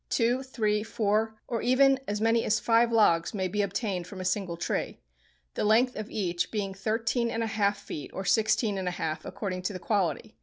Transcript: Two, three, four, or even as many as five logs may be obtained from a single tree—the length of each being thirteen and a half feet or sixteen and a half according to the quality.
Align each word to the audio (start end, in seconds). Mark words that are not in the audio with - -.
Two, 0.09 0.41
three, 0.41 0.81
four, 0.81 1.35
or 1.47 1.61
even 1.61 1.99
as 2.07 2.19
many 2.19 2.43
as 2.43 2.59
five 2.59 2.91
logs 2.91 3.35
may 3.35 3.47
be 3.47 3.61
obtained 3.61 4.07
from 4.07 4.19
a 4.19 4.25
single 4.25 4.57
tree—the 4.57 5.63
length 5.63 5.95
of 5.95 6.09
each 6.09 6.49
being 6.49 6.73
thirteen 6.73 7.29
and 7.29 7.43
a 7.43 7.45
half 7.45 7.77
feet 7.77 8.09
or 8.11 8.25
sixteen 8.25 8.79
and 8.79 8.87
a 8.87 8.97
half 8.97 9.25
according 9.25 9.61
to 9.61 9.73
the 9.73 9.79
quality. 9.79 10.33